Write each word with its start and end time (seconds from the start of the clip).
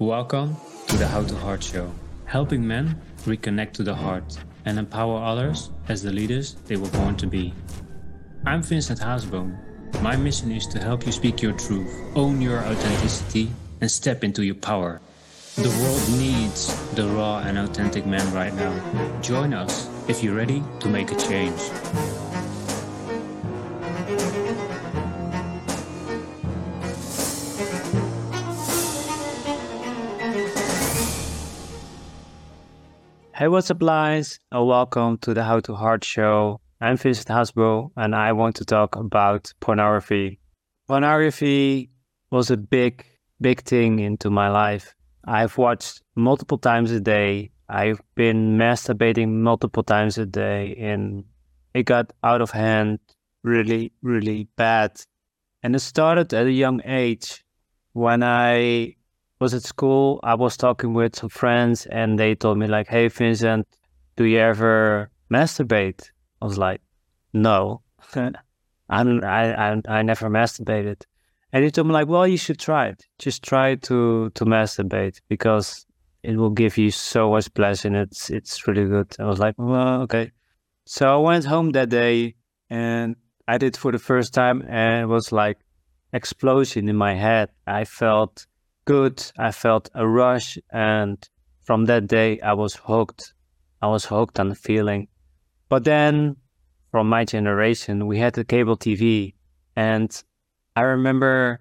Welcome 0.00 0.56
to 0.88 0.96
the 0.96 1.06
How 1.06 1.22
to 1.22 1.36
Heart 1.36 1.62
Show, 1.62 1.88
helping 2.24 2.66
men 2.66 3.00
reconnect 3.26 3.74
to 3.74 3.84
the 3.84 3.94
heart 3.94 4.36
and 4.64 4.76
empower 4.76 5.22
others 5.22 5.70
as 5.88 6.02
the 6.02 6.10
leaders 6.10 6.54
they 6.66 6.74
were 6.74 6.88
born 6.88 7.14
to 7.18 7.28
be. 7.28 7.54
I'm 8.44 8.60
Vincent 8.60 8.98
Hazenboom. 8.98 9.56
My 10.02 10.16
mission 10.16 10.50
is 10.50 10.66
to 10.66 10.80
help 10.80 11.06
you 11.06 11.12
speak 11.12 11.42
your 11.42 11.52
truth, 11.52 11.94
own 12.16 12.40
your 12.40 12.58
authenticity, 12.58 13.50
and 13.80 13.88
step 13.88 14.24
into 14.24 14.44
your 14.44 14.56
power. 14.56 15.00
The 15.54 15.70
world 15.70 16.18
needs 16.18 16.74
the 16.94 17.06
raw 17.06 17.38
and 17.38 17.56
authentic 17.56 18.04
man 18.04 18.34
right 18.34 18.52
now. 18.52 19.20
Join 19.20 19.54
us 19.54 19.88
if 20.08 20.24
you're 20.24 20.34
ready 20.34 20.60
to 20.80 20.88
make 20.88 21.12
a 21.12 21.16
change. 21.16 21.60
Hey, 33.36 33.48
what's 33.48 33.68
up, 33.68 33.80
guys? 33.80 34.38
And 34.52 34.64
welcome 34.64 35.18
to 35.18 35.34
the 35.34 35.42
How 35.42 35.58
to 35.58 35.74
Heart 35.74 36.04
show. 36.04 36.60
I'm 36.80 36.96
Vincent 36.96 37.26
Hazenboom, 37.26 37.90
and 37.96 38.14
I 38.14 38.30
want 38.30 38.54
to 38.56 38.64
talk 38.64 38.94
about 38.94 39.52
pornography. 39.58 40.38
Pornography 40.86 41.90
was 42.30 42.52
a 42.52 42.56
big, 42.56 43.04
big 43.40 43.62
thing 43.62 43.98
into 43.98 44.30
my 44.30 44.50
life. 44.50 44.94
I've 45.24 45.58
watched 45.58 46.00
multiple 46.14 46.58
times 46.58 46.92
a 46.92 47.00
day. 47.00 47.50
I've 47.68 48.00
been 48.14 48.56
masturbating 48.56 49.30
multiple 49.30 49.82
times 49.82 50.16
a 50.16 50.26
day, 50.26 50.76
and 50.78 51.24
it 51.74 51.86
got 51.86 52.12
out 52.22 52.40
of 52.40 52.52
hand 52.52 53.00
really, 53.42 53.90
really 54.00 54.46
bad. 54.54 55.00
And 55.64 55.74
it 55.74 55.80
started 55.80 56.32
at 56.32 56.46
a 56.46 56.52
young 56.52 56.82
age 56.84 57.44
when 57.94 58.22
I 58.22 58.94
was 59.40 59.54
at 59.54 59.62
school, 59.62 60.20
I 60.22 60.34
was 60.34 60.56
talking 60.56 60.94
with 60.94 61.16
some 61.16 61.28
friends 61.28 61.86
and 61.86 62.18
they 62.18 62.34
told 62.34 62.58
me 62.58 62.66
like, 62.66 62.88
"Hey 62.88 63.08
Vincent, 63.08 63.66
do 64.16 64.24
you 64.24 64.38
ever 64.38 65.10
masturbate?" 65.32 66.10
I 66.40 66.44
was 66.46 66.58
like, 66.58 66.80
"No, 67.32 67.82
I'm 68.88 69.24
I, 69.24 69.72
I 69.72 69.80
I 69.88 70.02
never 70.02 70.28
masturbated." 70.30 71.02
And 71.52 71.64
he 71.64 71.70
told 71.70 71.88
me 71.88 71.92
like, 71.92 72.08
"Well, 72.08 72.26
you 72.26 72.36
should 72.36 72.58
try 72.58 72.88
it. 72.88 73.06
Just 73.18 73.42
try 73.42 73.76
to 73.88 74.30
to 74.30 74.44
masturbate 74.44 75.20
because 75.28 75.86
it 76.22 76.36
will 76.36 76.50
give 76.50 76.78
you 76.78 76.90
so 76.90 77.30
much 77.30 77.52
pleasure 77.54 77.88
and 77.88 77.96
it's 77.96 78.30
it's 78.30 78.66
really 78.66 78.86
good." 78.86 79.14
I 79.18 79.24
was 79.24 79.40
like, 79.40 79.54
"Well, 79.58 80.02
okay." 80.02 80.32
So 80.86 81.12
I 81.14 81.16
went 81.16 81.44
home 81.44 81.70
that 81.72 81.88
day 81.88 82.34
and 82.70 83.16
I 83.48 83.58
did 83.58 83.76
for 83.76 83.90
the 83.92 83.98
first 83.98 84.34
time 84.34 84.62
and 84.68 85.02
it 85.02 85.06
was 85.06 85.32
like 85.32 85.58
explosion 86.12 86.88
in 86.88 86.96
my 86.96 87.14
head. 87.14 87.50
I 87.66 87.84
felt 87.84 88.46
good. 88.84 89.24
I 89.38 89.50
felt 89.50 89.90
a 89.94 90.06
rush, 90.06 90.58
and 90.70 91.16
from 91.62 91.86
that 91.86 92.06
day, 92.06 92.40
I 92.40 92.52
was 92.54 92.74
hooked. 92.74 93.32
I 93.80 93.88
was 93.88 94.04
hooked 94.04 94.38
on 94.40 94.48
the 94.48 94.54
feeling. 94.54 95.08
But 95.68 95.84
then, 95.84 96.36
from 96.90 97.08
my 97.08 97.24
generation, 97.24 98.06
we 98.06 98.18
had 98.18 98.34
the 98.34 98.44
cable 98.44 98.76
TV, 98.76 99.34
and 99.76 100.10
I 100.76 100.82
remember 100.82 101.60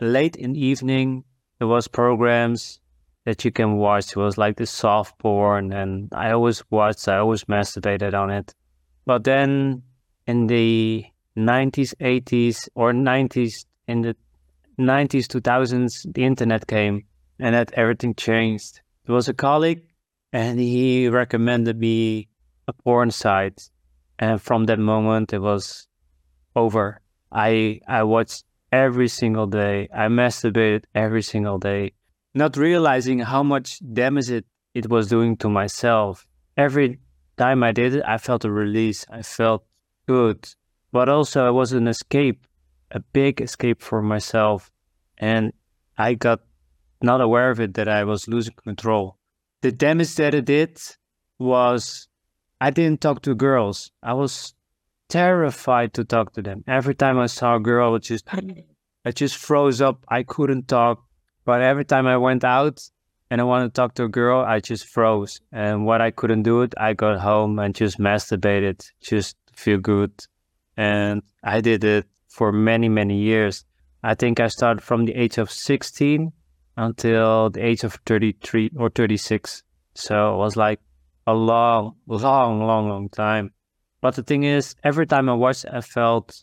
late 0.00 0.36
in 0.36 0.52
the 0.54 0.64
evening 0.64 1.24
there 1.58 1.68
was 1.68 1.86
programs 1.86 2.80
that 3.24 3.44
you 3.44 3.52
can 3.52 3.76
watch. 3.76 4.10
It 4.10 4.16
was 4.16 4.36
like 4.36 4.56
the 4.56 4.66
soft 4.66 5.18
porn, 5.18 5.72
and 5.72 6.08
I 6.12 6.32
always 6.32 6.62
watched. 6.70 7.06
I 7.08 7.18
always 7.18 7.44
masturbated 7.44 8.14
on 8.14 8.30
it. 8.30 8.54
But 9.06 9.24
then, 9.24 9.82
in 10.26 10.46
the 10.46 11.04
90s, 11.36 11.94
80s, 12.00 12.68
or 12.74 12.92
90s, 12.92 13.64
in 13.86 14.02
the 14.02 14.16
90s, 14.78 15.26
2000s, 15.26 16.12
the 16.12 16.24
internet 16.24 16.66
came 16.66 17.04
and 17.38 17.54
that 17.54 17.72
everything 17.74 18.14
changed. 18.14 18.80
There 19.04 19.14
was 19.14 19.28
a 19.28 19.34
colleague 19.34 19.82
and 20.32 20.58
he 20.58 21.08
recommended 21.08 21.78
me 21.78 22.28
a 22.68 22.72
porn 22.72 23.10
site. 23.10 23.68
And 24.18 24.40
from 24.40 24.66
that 24.66 24.78
moment, 24.78 25.32
it 25.32 25.40
was 25.40 25.88
over. 26.54 27.00
I, 27.30 27.80
I 27.88 28.02
watched 28.04 28.44
every 28.70 29.08
single 29.08 29.46
day. 29.46 29.88
I 29.94 30.06
masturbated 30.08 30.84
every 30.94 31.22
single 31.22 31.58
day, 31.58 31.92
not 32.34 32.56
realizing 32.56 33.18
how 33.18 33.42
much 33.42 33.80
damage 33.92 34.30
it, 34.30 34.46
it 34.74 34.88
was 34.88 35.08
doing 35.08 35.36
to 35.38 35.48
myself. 35.48 36.26
Every 36.56 36.98
time 37.36 37.62
I 37.62 37.72
did 37.72 37.96
it, 37.96 38.04
I 38.06 38.18
felt 38.18 38.44
a 38.44 38.50
release. 38.50 39.04
I 39.10 39.22
felt 39.22 39.64
good. 40.06 40.48
But 40.92 41.08
also, 41.08 41.48
it 41.48 41.52
was 41.52 41.72
an 41.72 41.88
escape 41.88 42.46
a 42.92 43.00
big 43.00 43.40
escape 43.40 43.82
for 43.82 44.02
myself. 44.02 44.70
And 45.18 45.52
I 45.98 46.14
got 46.14 46.40
not 47.02 47.20
aware 47.20 47.50
of 47.50 47.60
it 47.60 47.74
that 47.74 47.88
I 47.88 48.04
was 48.04 48.28
losing 48.28 48.54
control. 48.54 49.18
The 49.62 49.72
damage 49.72 50.14
that 50.16 50.34
it 50.34 50.44
did 50.44 50.80
was 51.38 52.08
I 52.60 52.70
didn't 52.70 53.00
talk 53.00 53.22
to 53.22 53.34
girls. 53.34 53.90
I 54.02 54.14
was 54.14 54.54
terrified 55.08 55.94
to 55.94 56.04
talk 56.04 56.32
to 56.34 56.42
them. 56.42 56.64
Every 56.66 56.94
time 56.94 57.18
I 57.18 57.26
saw 57.26 57.56
a 57.56 57.60
girl, 57.60 57.96
it 57.96 58.02
just 58.02 58.28
I 59.04 59.10
just 59.10 59.36
froze 59.36 59.80
up. 59.80 60.04
I 60.08 60.22
couldn't 60.22 60.68
talk. 60.68 61.02
But 61.44 61.60
every 61.60 61.84
time 61.84 62.06
I 62.06 62.16
went 62.18 62.44
out 62.44 62.80
and 63.30 63.40
I 63.40 63.44
wanted 63.44 63.68
to 63.68 63.72
talk 63.72 63.94
to 63.94 64.04
a 64.04 64.08
girl, 64.08 64.40
I 64.40 64.60
just 64.60 64.86
froze. 64.86 65.40
And 65.50 65.84
what 65.86 66.00
I 66.00 66.12
couldn't 66.12 66.44
do 66.44 66.62
it, 66.62 66.74
I 66.78 66.92
got 66.92 67.18
home 67.18 67.58
and 67.58 67.74
just 67.74 67.98
masturbated, 67.98 68.88
just 69.00 69.36
feel 69.56 69.78
good. 69.78 70.12
And 70.76 71.22
I 71.42 71.60
did 71.60 71.82
it 71.82 72.06
for 72.32 72.50
many, 72.50 72.88
many 72.88 73.18
years. 73.18 73.64
I 74.02 74.14
think 74.14 74.40
I 74.40 74.48
started 74.48 74.82
from 74.82 75.04
the 75.04 75.14
age 75.14 75.38
of 75.38 75.50
16 75.50 76.32
until 76.76 77.50
the 77.50 77.64
age 77.64 77.84
of 77.84 77.98
33 78.06 78.70
or 78.76 78.88
36. 78.88 79.62
So 79.94 80.34
it 80.34 80.38
was 80.38 80.56
like 80.56 80.80
a 81.26 81.34
long, 81.34 81.96
long, 82.06 82.66
long, 82.66 82.88
long 82.88 83.08
time. 83.10 83.52
But 84.00 84.16
the 84.16 84.22
thing 84.22 84.42
is, 84.42 84.74
every 84.82 85.06
time 85.06 85.28
I 85.28 85.34
watched, 85.34 85.66
I 85.70 85.80
felt 85.82 86.42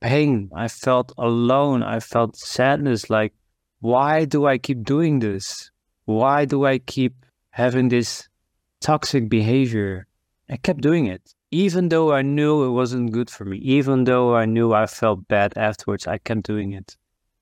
pain. 0.00 0.50
I 0.56 0.68
felt 0.68 1.12
alone. 1.18 1.82
I 1.82 2.00
felt 2.00 2.36
sadness. 2.36 3.10
Like, 3.10 3.34
why 3.80 4.24
do 4.24 4.46
I 4.46 4.58
keep 4.58 4.82
doing 4.82 5.20
this? 5.20 5.70
Why 6.06 6.46
do 6.46 6.64
I 6.64 6.78
keep 6.78 7.14
having 7.50 7.88
this 7.88 8.28
toxic 8.80 9.28
behavior? 9.28 10.06
I 10.50 10.56
kept 10.56 10.80
doing 10.80 11.06
it 11.06 11.34
even 11.56 11.88
though 11.88 12.12
I 12.12 12.20
knew 12.20 12.64
it 12.64 12.70
wasn't 12.70 13.12
good 13.12 13.30
for 13.30 13.46
me, 13.46 13.56
even 13.58 14.04
though 14.04 14.36
I 14.36 14.44
knew 14.44 14.74
I 14.74 14.84
felt 14.84 15.26
bad 15.26 15.56
afterwards, 15.56 16.06
I 16.06 16.18
kept 16.18 16.42
doing 16.42 16.72
it. 16.72 16.98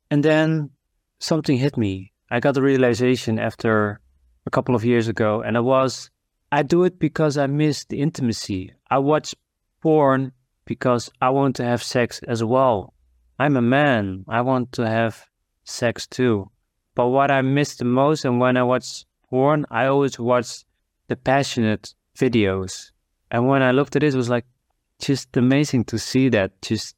And 0.08 0.24
then 0.24 0.70
something 1.18 1.56
hit 1.56 1.76
me. 1.76 2.12
I 2.30 2.38
got 2.38 2.54
the 2.54 2.62
realization 2.62 3.40
after 3.40 4.00
a 4.46 4.50
couple 4.50 4.76
of 4.76 4.84
years 4.84 5.08
ago, 5.08 5.42
and 5.42 5.56
it 5.56 5.62
was 5.62 6.10
I 6.52 6.62
do 6.62 6.84
it 6.84 7.00
because 7.00 7.36
I 7.36 7.48
miss 7.48 7.86
the 7.86 8.00
intimacy. 8.00 8.72
I 8.88 8.98
watch 8.98 9.34
porn 9.82 10.30
because 10.64 11.10
I 11.20 11.30
want 11.30 11.56
to 11.56 11.64
have 11.64 11.82
sex 11.82 12.20
as 12.28 12.44
well. 12.44 12.94
I'm 13.40 13.56
a 13.56 13.62
man. 13.62 14.24
I 14.28 14.42
want 14.42 14.70
to 14.72 14.88
have 14.88 15.26
sex 15.64 16.06
too. 16.06 16.50
But 16.94 17.08
what 17.08 17.32
I 17.32 17.42
miss 17.42 17.74
the 17.74 17.84
most, 17.84 18.24
and 18.24 18.38
when 18.38 18.56
I 18.56 18.62
watch 18.62 19.06
porn, 19.28 19.66
I 19.72 19.86
always 19.86 20.20
watch 20.20 20.64
the 21.08 21.16
passionate 21.16 21.94
videos 22.16 22.92
and 23.34 23.48
when 23.48 23.64
I 23.64 23.72
looked 23.72 23.96
at 23.96 24.04
it, 24.04 24.14
it 24.14 24.16
was 24.16 24.30
like 24.30 24.46
just 25.00 25.36
amazing 25.36 25.86
to 25.86 25.98
see 25.98 26.28
that, 26.28 26.52
just 26.62 26.94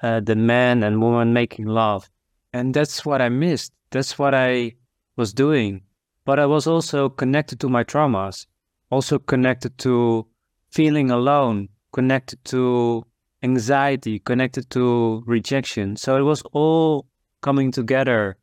uh, 0.00 0.20
the 0.20 0.36
man 0.36 0.84
and 0.84 1.02
woman 1.02 1.32
making 1.32 1.66
love. 1.66 2.08
And 2.52 2.72
that's 2.72 3.04
what 3.04 3.20
I 3.20 3.28
missed. 3.28 3.72
That's 3.90 4.16
what 4.16 4.32
I 4.32 4.74
was 5.16 5.34
doing. 5.34 5.82
But 6.24 6.38
I 6.38 6.46
was 6.46 6.68
also 6.68 7.08
connected 7.08 7.58
to 7.58 7.68
my 7.68 7.82
traumas, 7.82 8.46
also 8.90 9.18
connected 9.18 9.76
to 9.78 10.24
feeling 10.70 11.10
alone, 11.10 11.68
connected 11.92 12.44
to 12.44 13.04
anxiety, 13.42 14.20
connected 14.20 14.70
to 14.70 15.24
rejection. 15.26 15.96
So 15.96 16.16
it 16.16 16.22
was 16.22 16.42
all 16.52 17.08
coming 17.40 17.72
together. 17.72 18.36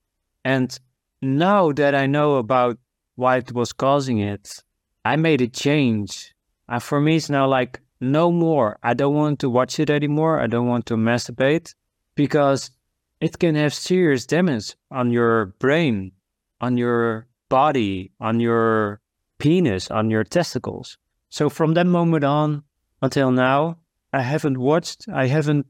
And 0.44 0.78
now 1.22 1.72
that 1.72 1.96
I 1.96 2.06
know 2.06 2.36
about 2.36 2.80
why 3.16 3.38
it 3.38 3.54
was 3.54 3.72
causing 3.72 4.18
it, 4.18 4.62
I 5.06 5.16
made 5.16 5.40
a 5.40 5.48
change 5.48 6.34
and 6.70 6.82
for 6.84 7.02
me, 7.02 7.16
it's 7.16 7.30
now 7.30 7.48
like, 7.48 7.82
no 8.00 8.32
more. 8.32 8.78
I 8.82 8.94
don't 8.94 9.16
want 9.16 9.40
to 9.40 9.50
watch 9.50 9.80
it 9.80 9.90
anymore. 9.90 10.40
I 10.40 10.48
don't 10.48 10.68
want 10.68 10.86
to 10.86 10.96
masturbate 10.96 11.74
because 12.16 12.72
it 13.20 13.40
can 13.40 13.56
have 13.56 13.74
serious 13.74 14.26
damage 14.26 14.76
on 14.92 15.12
your 15.12 15.48
brain, 15.60 16.14
on 16.62 16.78
your 16.78 17.28
body, 17.50 18.12
on 18.22 18.40
your 18.40 19.02
penis, 19.40 19.92
on 19.92 20.10
your 20.10 20.24
testicles. 20.24 20.98
So 21.30 21.50
from 21.50 21.74
that 21.74 21.88
moment 21.88 22.24
on 22.24 22.64
until 23.02 23.32
now, 23.32 23.78
I 24.14 24.22
haven't 24.22 24.58
watched, 24.58 25.08
I 25.14 25.28
haven't 25.28 25.66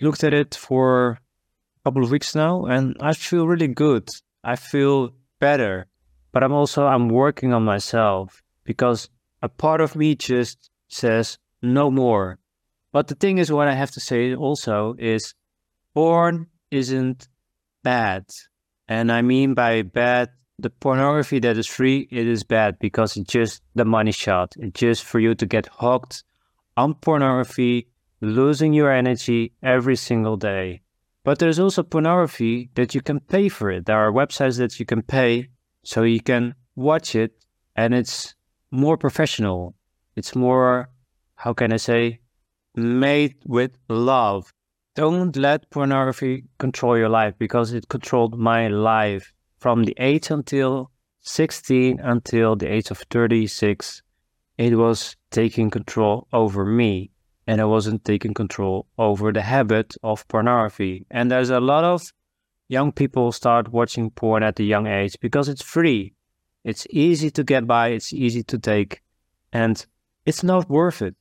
looked 0.00 0.24
at 0.24 0.32
it 0.34 0.54
for 0.54 1.10
a 1.12 1.18
couple 1.84 2.04
of 2.04 2.10
weeks 2.10 2.34
now, 2.34 2.64
and 2.66 2.96
I 3.00 3.12
feel 3.12 3.46
really 3.46 3.68
good. 3.68 4.08
I 4.44 4.56
feel 4.56 5.14
better, 5.40 5.86
but 6.32 6.42
I'm 6.42 6.52
also 6.52 6.86
I'm 6.86 7.08
working 7.08 7.52
on 7.52 7.64
myself 7.64 8.42
because 8.64 9.08
a 9.42 9.48
part 9.48 9.80
of 9.80 9.96
me 9.96 10.14
just 10.14 10.70
says 10.88 11.38
no 11.60 11.90
more. 11.90 12.38
But 12.92 13.08
the 13.08 13.14
thing 13.14 13.38
is, 13.38 13.50
what 13.50 13.68
I 13.68 13.74
have 13.74 13.90
to 13.92 14.00
say 14.00 14.34
also 14.34 14.94
is 14.98 15.34
porn 15.94 16.46
isn't 16.70 17.28
bad. 17.82 18.26
And 18.88 19.10
I 19.10 19.22
mean 19.22 19.54
by 19.54 19.82
bad 19.82 20.30
the 20.58 20.70
pornography 20.70 21.40
that 21.40 21.56
is 21.56 21.66
free, 21.66 22.08
it 22.10 22.26
is 22.26 22.44
bad 22.44 22.78
because 22.78 23.16
it's 23.16 23.32
just 23.32 23.62
the 23.74 23.84
money 23.84 24.12
shot. 24.12 24.52
It's 24.58 24.78
just 24.78 25.04
for 25.04 25.18
you 25.18 25.34
to 25.34 25.46
get 25.46 25.68
hooked 25.72 26.22
on 26.76 26.94
pornography, 26.94 27.88
losing 28.20 28.72
your 28.72 28.92
energy 28.92 29.52
every 29.62 29.96
single 29.96 30.36
day. 30.36 30.82
But 31.24 31.38
there's 31.38 31.58
also 31.58 31.82
pornography 31.82 32.70
that 32.74 32.94
you 32.94 33.00
can 33.00 33.20
pay 33.20 33.48
for 33.48 33.70
it. 33.70 33.86
There 33.86 33.96
are 33.96 34.12
websites 34.12 34.58
that 34.58 34.78
you 34.78 34.86
can 34.86 35.02
pay 35.02 35.48
so 35.84 36.02
you 36.02 36.20
can 36.20 36.54
watch 36.76 37.14
it 37.14 37.32
and 37.74 37.94
it's 37.94 38.34
more 38.72 38.96
professional. 38.96 39.76
It's 40.16 40.34
more, 40.34 40.88
how 41.36 41.52
can 41.52 41.72
I 41.72 41.76
say, 41.76 42.20
made 42.74 43.36
with 43.46 43.72
love. 43.88 44.52
Don't 44.96 45.36
let 45.36 45.70
pornography 45.70 46.44
control 46.58 46.98
your 46.98 47.08
life 47.08 47.34
because 47.38 47.72
it 47.72 47.88
controlled 47.88 48.38
my 48.38 48.68
life 48.68 49.32
from 49.58 49.84
the 49.84 49.94
age 49.98 50.30
until 50.30 50.90
16 51.20 52.00
until 52.00 52.56
the 52.56 52.66
age 52.66 52.90
of 52.90 52.98
36. 53.10 54.02
It 54.58 54.76
was 54.76 55.16
taking 55.30 55.70
control 55.70 56.26
over 56.32 56.64
me 56.64 57.10
and 57.46 57.60
I 57.60 57.64
wasn't 57.64 58.04
taking 58.04 58.34
control 58.34 58.86
over 58.98 59.32
the 59.32 59.42
habit 59.42 59.96
of 60.02 60.26
pornography. 60.28 61.06
And 61.10 61.30
there's 61.30 61.50
a 61.50 61.60
lot 61.60 61.84
of 61.84 62.02
young 62.68 62.92
people 62.92 63.32
start 63.32 63.72
watching 63.72 64.10
porn 64.10 64.42
at 64.42 64.60
a 64.60 64.64
young 64.64 64.86
age 64.86 65.16
because 65.20 65.48
it's 65.48 65.62
free. 65.62 66.14
It's 66.64 66.86
easy 66.90 67.30
to 67.32 67.44
get 67.44 67.66
by, 67.66 67.88
it's 67.88 68.12
easy 68.12 68.42
to 68.44 68.58
take, 68.58 69.02
and 69.52 69.84
it's 70.24 70.42
not 70.42 70.70
worth 70.70 71.02
it. 71.02 71.16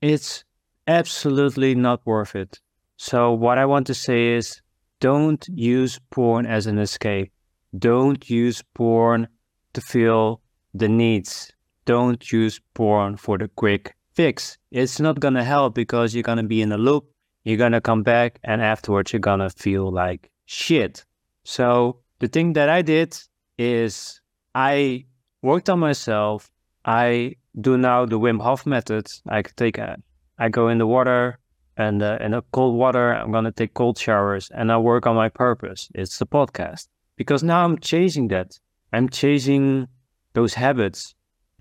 It's 0.00 0.44
absolutely 0.86 1.74
not 1.74 2.00
worth 2.04 2.34
it. 2.34 2.60
So, 2.96 3.32
what 3.32 3.58
I 3.58 3.66
want 3.66 3.86
to 3.88 3.94
say 3.94 4.28
is 4.28 4.62
don't 5.00 5.46
use 5.52 6.00
porn 6.10 6.46
as 6.46 6.66
an 6.66 6.78
escape. 6.78 7.30
Don't 7.78 8.28
use 8.30 8.62
porn 8.74 9.28
to 9.74 9.80
feel 9.82 10.40
the 10.72 10.88
needs. 10.88 11.52
Don't 11.84 12.32
use 12.32 12.60
porn 12.72 13.16
for 13.16 13.36
the 13.36 13.48
quick 13.48 13.94
fix. 14.14 14.56
It's 14.70 14.98
not 14.98 15.20
going 15.20 15.34
to 15.34 15.44
help 15.44 15.74
because 15.74 16.14
you're 16.14 16.22
going 16.22 16.38
to 16.38 16.44
be 16.44 16.62
in 16.62 16.72
a 16.72 16.78
loop. 16.78 17.04
You're 17.44 17.58
going 17.58 17.72
to 17.72 17.80
come 17.80 18.02
back 18.02 18.40
and 18.42 18.62
afterwards 18.62 19.12
you're 19.12 19.20
going 19.20 19.40
to 19.40 19.50
feel 19.50 19.92
like 19.92 20.30
shit. 20.46 21.04
So 21.44 22.00
the 22.18 22.28
thing 22.28 22.54
that 22.54 22.68
I 22.68 22.82
did 22.82 23.16
is 23.58 24.20
I 24.56 25.04
worked 25.42 25.68
on 25.68 25.80
myself. 25.80 26.50
I 26.82 27.34
do 27.60 27.76
now 27.76 28.06
the 28.06 28.18
Wim 28.18 28.40
Hof 28.40 28.64
method. 28.64 29.06
I 29.28 29.42
take 29.42 29.76
a, 29.76 29.98
I 30.38 30.48
go 30.48 30.68
in 30.68 30.78
the 30.78 30.86
water 30.86 31.38
and 31.76 32.02
uh, 32.02 32.16
in 32.22 32.32
a 32.32 32.40
cold 32.52 32.74
water. 32.74 33.12
I'm 33.12 33.32
going 33.32 33.44
to 33.44 33.52
take 33.52 33.74
cold 33.74 33.98
showers 33.98 34.50
and 34.54 34.72
I 34.72 34.78
work 34.78 35.06
on 35.06 35.14
my 35.14 35.28
purpose. 35.28 35.90
It's 35.94 36.18
the 36.18 36.24
podcast 36.24 36.88
because 37.18 37.42
now 37.42 37.66
I'm 37.66 37.78
chasing 37.80 38.28
that. 38.28 38.58
I'm 38.94 39.10
chasing 39.10 39.88
those 40.32 40.54
habits 40.54 41.14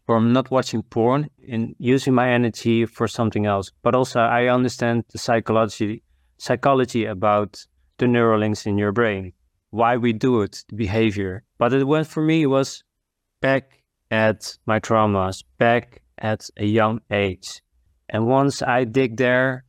from 0.06 0.32
not 0.32 0.50
watching 0.50 0.82
porn 0.82 1.30
and 1.52 1.76
using 1.78 2.14
my 2.14 2.30
energy 2.32 2.86
for 2.86 3.10
something 3.10 3.46
else. 3.46 3.74
But 3.84 3.94
also, 3.94 4.22
I 4.22 4.48
understand 4.48 5.04
the 5.12 5.18
psychology 5.18 6.02
psychology 6.38 7.04
about 7.04 7.62
the 7.98 8.08
neural 8.08 8.40
links 8.40 8.66
in 8.66 8.78
your 8.78 8.94
brain, 8.94 9.34
why 9.72 9.98
we 9.98 10.14
do 10.14 10.44
it, 10.44 10.64
the 10.70 10.78
behavior. 10.78 11.44
But 11.58 11.74
it 11.74 11.86
went 11.86 12.08
for 12.08 12.24
me 12.24 12.44
it 12.44 12.48
was 12.48 12.85
back 13.46 13.84
at 14.10 14.58
my 14.66 14.80
traumas, 14.80 15.44
back 15.60 16.02
at 16.18 16.50
a 16.58 16.66
young 16.66 17.00
age. 17.12 17.62
And 18.10 18.26
once 18.26 18.64
I 18.64 18.86
dig 18.86 19.18
there 19.18 19.66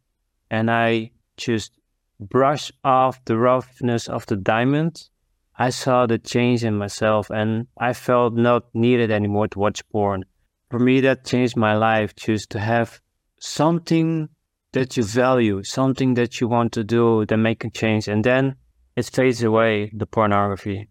and 0.50 0.70
I 0.70 1.11
just 1.37 1.73
brush 2.19 2.73
off 2.82 3.23
the 3.26 3.37
roughness 3.37 4.08
of 4.08 4.25
the 4.26 4.37
diamond, 4.37 5.11
I 5.58 5.69
saw 5.69 6.06
the 6.06 6.19
change 6.19 6.64
in 6.64 6.78
myself 6.78 7.28
and 7.28 7.67
I 7.76 7.93
felt 7.93 8.32
not 8.32 8.62
needed 8.73 9.11
anymore 9.11 9.49
to 9.49 9.58
watch 9.58 9.87
porn. 9.90 10.25
For 10.70 10.78
me, 10.78 11.02
that 11.02 11.26
changed 11.26 11.56
my 11.56 11.75
life 11.75 12.17
just 12.17 12.49
to 12.52 12.58
have 12.58 13.00
something 13.40 14.31
that 14.73 14.96
you 14.96 15.05
value, 15.05 15.62
something 15.62 16.14
that 16.14 16.40
you 16.40 16.49
want 16.49 16.73
to 16.73 16.82
do 16.82 17.26
that 17.26 17.37
make 17.37 17.62
a 17.62 17.70
change. 17.70 18.08
And 18.08 18.25
then 18.25 18.56
it 18.96 19.05
fades 19.05 19.43
away, 19.43 19.90
the 19.94 20.06
pornography. 20.06 20.88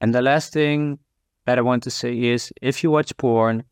And 0.00 0.14
the 0.14 0.22
last 0.22 0.52
thing 0.52 1.00
that 1.46 1.58
I 1.58 1.62
want 1.62 1.82
to 1.84 1.90
say 1.90 2.16
is 2.18 2.52
if 2.60 2.82
you 2.82 2.90
watch 2.90 3.16
porn 3.16 3.64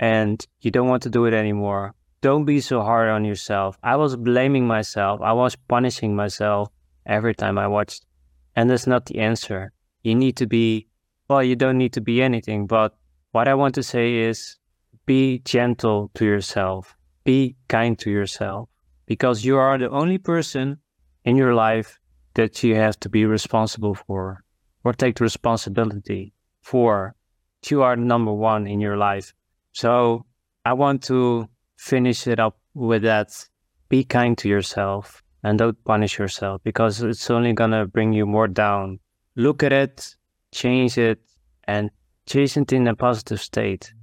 and 0.00 0.44
you 0.60 0.70
don't 0.70 0.88
want 0.88 1.02
to 1.04 1.10
do 1.10 1.26
it 1.26 1.34
anymore, 1.34 1.94
don't 2.20 2.44
be 2.44 2.60
so 2.60 2.82
hard 2.82 3.08
on 3.08 3.24
yourself. 3.24 3.78
I 3.82 3.96
was 3.96 4.16
blaming 4.16 4.66
myself, 4.66 5.20
I 5.20 5.32
was 5.32 5.56
punishing 5.56 6.16
myself 6.16 6.68
every 7.06 7.34
time 7.34 7.58
I 7.58 7.66
watched. 7.68 8.04
And 8.56 8.68
that's 8.68 8.86
not 8.86 9.06
the 9.06 9.18
answer 9.18 9.72
you 10.02 10.14
need 10.14 10.36
to 10.36 10.46
be, 10.46 10.86
well, 11.28 11.42
you 11.42 11.56
don't 11.56 11.78
need 11.78 11.92
to 11.94 12.00
be 12.00 12.22
anything. 12.22 12.66
But 12.66 12.96
what 13.32 13.48
I 13.48 13.54
want 13.54 13.74
to 13.76 13.82
say 13.82 14.16
is 14.16 14.56
be 15.06 15.40
gentle 15.40 16.10
to 16.14 16.24
yourself, 16.24 16.96
be 17.24 17.56
kind 17.68 17.98
to 18.00 18.10
yourself, 18.10 18.68
because 19.06 19.44
you 19.44 19.56
are 19.56 19.78
the 19.78 19.90
only 19.90 20.18
person 20.18 20.78
in 21.24 21.36
your 21.36 21.54
life 21.54 21.98
that 22.34 22.62
you 22.62 22.74
have 22.76 22.98
to 23.00 23.08
be 23.08 23.24
responsible 23.26 23.94
for 23.94 24.44
or 24.84 24.92
take 24.92 25.16
the 25.16 25.24
responsibility 25.24 26.32
for. 26.62 27.14
You 27.68 27.82
are 27.82 27.96
number 27.96 28.32
one 28.32 28.66
in 28.66 28.80
your 28.80 28.96
life. 28.96 29.34
So 29.72 30.24
I 30.64 30.72
want 30.72 31.02
to 31.04 31.48
finish 31.76 32.26
it 32.26 32.38
up 32.38 32.58
with 32.74 33.02
that. 33.02 33.30
Be 33.88 34.04
kind 34.04 34.38
to 34.38 34.48
yourself 34.48 35.22
and 35.42 35.58
don't 35.58 35.82
punish 35.84 36.18
yourself 36.18 36.62
because 36.64 37.02
it's 37.02 37.30
only 37.30 37.52
going 37.52 37.72
to 37.72 37.86
bring 37.86 38.12
you 38.12 38.26
more 38.26 38.48
down 38.48 39.00
look 39.38 39.62
at 39.62 39.72
it, 39.72 40.16
change 40.52 40.98
it, 40.98 41.20
and 41.64 41.90
change 42.26 42.56
it 42.56 42.72
in 42.72 42.88
a 42.88 42.94
positive 42.94 43.40
state. 43.40 43.94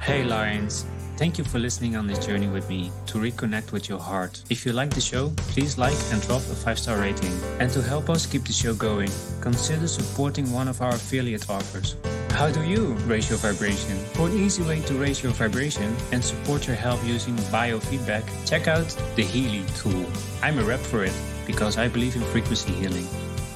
Hey 0.00 0.24
Lions, 0.24 0.84
thank 1.22 1.38
you 1.38 1.44
for 1.44 1.60
listening 1.60 1.94
on 1.94 2.08
this 2.08 2.26
journey 2.26 2.48
with 2.48 2.68
me 2.68 2.90
to 3.06 3.16
reconnect 3.16 3.70
with 3.70 3.88
your 3.88 4.00
heart. 4.00 4.42
If 4.50 4.66
you 4.66 4.72
like 4.72 4.90
the 4.90 5.00
show, 5.00 5.32
please 5.54 5.78
like 5.78 5.96
and 6.10 6.20
drop 6.22 6.40
a 6.40 6.56
5 6.66 6.76
star 6.76 6.98
rating. 6.98 7.32
And 7.60 7.70
to 7.70 7.80
help 7.80 8.10
us 8.10 8.26
keep 8.26 8.42
the 8.42 8.52
show 8.52 8.74
going, 8.74 9.08
consider 9.40 9.86
supporting 9.86 10.50
one 10.50 10.66
of 10.66 10.82
our 10.82 10.96
affiliate 10.96 11.48
offers. 11.48 11.94
How 12.30 12.50
do 12.50 12.64
you 12.64 12.94
raise 13.06 13.30
your 13.30 13.38
vibration? 13.38 13.96
For 14.14 14.26
an 14.26 14.36
easy 14.36 14.64
way 14.64 14.80
to 14.80 14.94
raise 14.94 15.22
your 15.22 15.30
vibration 15.30 15.94
and 16.10 16.24
support 16.24 16.66
your 16.66 16.74
health 16.74 17.06
using 17.06 17.36
biofeedback, 17.54 18.24
check 18.44 18.66
out 18.66 18.88
the 19.14 19.22
Healy 19.22 19.64
tool. 19.76 20.06
I'm 20.42 20.58
a 20.58 20.64
rep 20.64 20.80
for 20.80 21.04
it 21.04 21.14
because 21.46 21.78
I 21.78 21.86
believe 21.86 22.16
in 22.16 22.22
frequency 22.34 22.72
healing. 22.72 23.06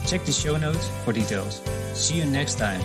Check 0.06 0.24
the 0.24 0.30
show 0.30 0.56
notes 0.56 0.88
for 1.04 1.12
details. 1.12 1.60
See 1.94 2.18
you 2.18 2.26
next 2.26 2.58
time. 2.58 2.82